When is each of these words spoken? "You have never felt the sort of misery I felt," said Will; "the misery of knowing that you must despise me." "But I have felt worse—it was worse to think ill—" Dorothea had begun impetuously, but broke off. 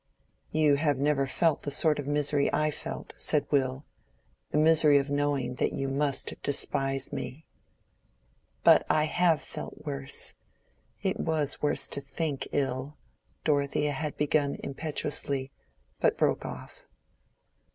"You 0.49 0.77
have 0.77 0.97
never 0.97 1.27
felt 1.27 1.61
the 1.61 1.69
sort 1.69 1.99
of 1.99 2.07
misery 2.07 2.51
I 2.51 2.71
felt," 2.71 3.13
said 3.17 3.45
Will; 3.51 3.85
"the 4.49 4.57
misery 4.57 4.97
of 4.97 5.11
knowing 5.11 5.53
that 5.57 5.73
you 5.73 5.87
must 5.89 6.33
despise 6.41 7.13
me." 7.13 7.45
"But 8.63 8.83
I 8.89 9.03
have 9.03 9.43
felt 9.43 9.85
worse—it 9.85 11.19
was 11.19 11.61
worse 11.61 11.87
to 11.89 12.01
think 12.01 12.47
ill—" 12.51 12.97
Dorothea 13.43 13.91
had 13.91 14.17
begun 14.17 14.55
impetuously, 14.63 15.51
but 15.99 16.17
broke 16.17 16.47
off. 16.47 16.83